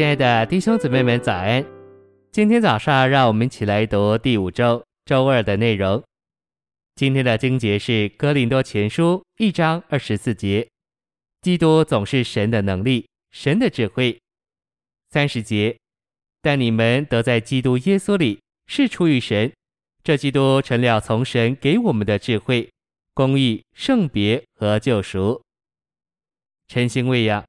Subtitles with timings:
[0.00, 1.62] 亲爱的弟兄姊妹们，早安！
[2.32, 6.02] 今天早上，让我们一起来读第五周周二的内容。
[6.94, 10.66] 今天的经节是《哥林多前书》一章二十四节
[11.42, 14.18] ：“基督总是神的能力，神的智慧。”
[15.12, 15.76] 三十节
[16.40, 19.52] ：“但你们得在基督耶稣里，是出于神。
[20.02, 22.70] 这基督成了从神给我们的智慧、
[23.12, 25.42] 公义、圣别和救赎。”
[26.68, 27.44] 晨星喂养。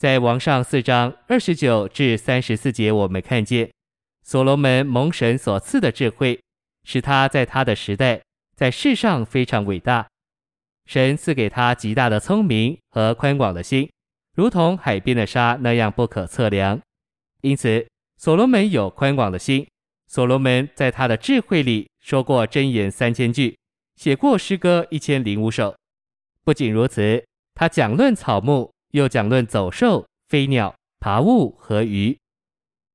[0.00, 3.70] 在王上四章二十九至三十四节，我们看见
[4.22, 6.40] 所罗门蒙神所赐的智慧，
[6.84, 8.22] 使他在他的时代
[8.56, 10.08] 在世上非常伟大。
[10.86, 13.90] 神赐给他极大的聪明和宽广的心，
[14.34, 16.80] 如同海边的沙那样不可测量。
[17.42, 19.66] 因此，所罗门有宽广的心。
[20.06, 23.54] 所罗门在他的智慧里说过箴言三千句，
[23.96, 25.76] 写过诗歌一千零五首。
[26.42, 28.72] 不仅如此，他讲论草木。
[28.90, 32.16] 又讲论走兽、飞鸟、爬物和鱼。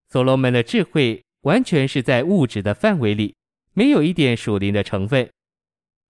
[0.09, 3.35] 所罗门的智慧完全是在物质的范围里，
[3.73, 5.29] 没有一点属灵的成分。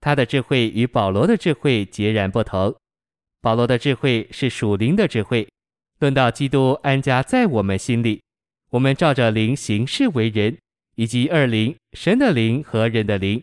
[0.02, 2.76] 他的智慧与保罗的智慧截然不同。
[3.42, 5.48] 保罗的智慧是属灵的智慧，
[6.00, 8.22] 论到基督安家在我们心里，
[8.72, 10.58] 我们照着灵行事为人，
[10.96, 13.42] 以及二灵，神的灵和人的灵。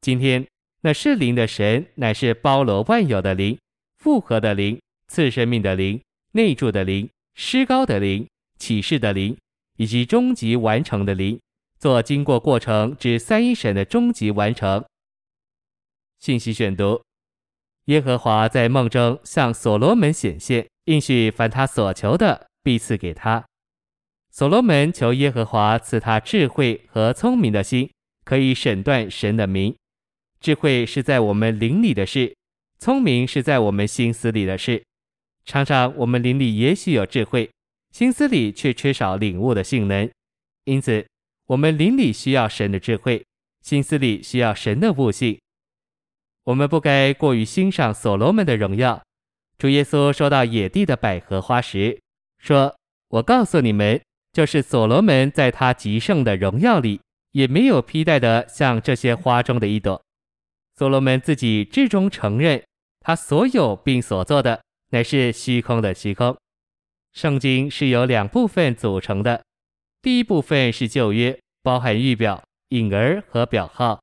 [0.00, 0.46] 今天
[0.82, 3.58] 那是灵的神，乃是包罗万有的灵，
[3.98, 4.80] 复合的灵。
[5.10, 6.00] 赐生命的灵、
[6.34, 8.28] 内住的灵、施膏的灵、
[8.60, 9.36] 启示的灵，
[9.76, 11.36] 以及终极完成的灵，
[11.80, 14.84] 做经过过程之三一神的终极完成。
[16.20, 17.02] 信息选读：
[17.86, 23.44] 耶和华在梦中向所罗门显现，应许凡他所求的，必赐给他。
[24.30, 27.90] 所罗门求耶和华赐他智慧和聪明的心，
[28.24, 29.74] 可以审断神的名。
[30.38, 32.36] 智慧是在我们灵里的事，
[32.78, 34.84] 聪明是在我们心思里的事。
[35.44, 37.50] 常常我们灵里也许有智慧，
[37.90, 40.08] 心思里却缺少领悟的性能。
[40.64, 41.06] 因此，
[41.46, 43.24] 我们灵里需要神的智慧，
[43.62, 45.40] 心思里需要神的悟性。
[46.44, 49.02] 我们不该过于欣赏所罗门的荣耀。
[49.58, 51.98] 主耶稣说到野地的百合花时，
[52.38, 52.74] 说
[53.08, 54.00] ：“我告诉你们，
[54.32, 57.00] 就是所罗门在他极盛的荣耀里，
[57.32, 60.00] 也没有披戴的像这些花中的一朵。”
[60.76, 62.62] 所罗门自己至终承认，
[63.00, 64.62] 他所有并所做的。
[64.90, 66.36] 乃是虚空的虚空。
[67.12, 69.42] 圣经是由两部分组成的，
[70.00, 74.00] 第一部分是旧约，包含预表、影儿和表号。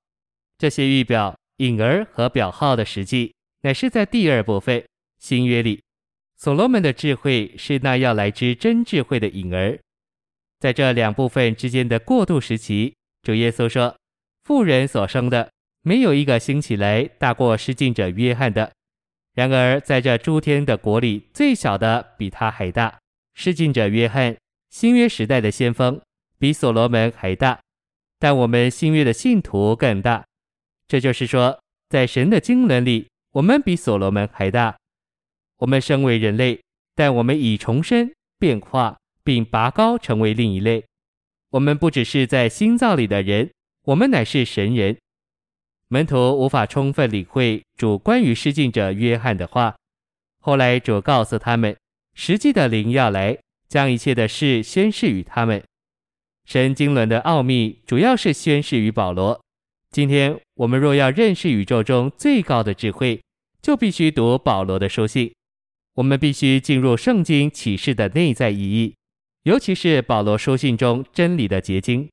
[0.58, 4.84] 这些预表、影儿和表号的实际，乃是在第二部分
[5.20, 5.81] 新约里。
[6.36, 9.80] 所罗门的智慧是那要来之真智慧的影儿。
[10.59, 13.96] 在这两部分之间的过渡时期，主耶稣说
[14.44, 18.72] ：“妇人所生的，没有一个兴起来大过施浸者约翰的。”
[19.38, 22.98] 然而，在这诸天的国里，最小的比他还大。
[23.36, 24.36] 施浸者约翰，
[24.72, 26.02] 新约时代的先锋，
[26.40, 27.59] 比所罗门还大。
[28.18, 30.25] 但我们新约的信徒更大。
[30.88, 34.75] 这就是说，在神的经纶里，我们比所罗门还大。
[35.59, 36.59] 我们身为人类，
[36.96, 40.84] 但我们已重生、变化，并拔高成为另一类。
[41.52, 43.52] 我们不只是在心造里的人，
[43.84, 44.98] 我们乃是神人。
[45.90, 49.75] 门徒无法充分领会主关于施浸者约翰的话。
[50.42, 51.75] 后来主告诉他们，
[52.14, 53.38] 实际的灵要来，
[53.70, 55.64] 将一切的事宣示于他们。
[56.46, 59.40] 神经纶的奥秘主要是宣示于保罗。
[59.92, 63.22] 今天我们若要认识宇宙中最高的智慧，
[63.62, 65.34] 就必须读保罗的书信。
[65.96, 68.96] 我们必须进入圣经启示的内在意义，
[69.44, 72.09] 尤其是保罗书信中真理的结晶。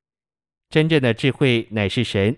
[0.69, 2.35] 真正的智慧乃是神。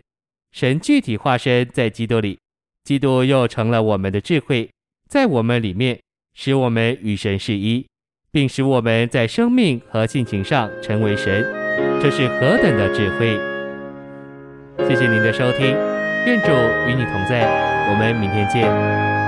[0.58, 2.40] 神具体化身在基督里，
[2.84, 4.68] 基督又成了我们的智慧，
[5.08, 6.00] 在我们里面，
[6.34, 7.86] 使我们与神是一，
[8.32, 11.46] 并使我们在生命和性情上成为神。
[12.02, 13.40] 这是何等的智慧！
[14.90, 15.68] 谢谢您的收听，
[16.26, 16.48] 愿主
[16.90, 17.46] 与你同在，
[17.92, 19.27] 我们明天见。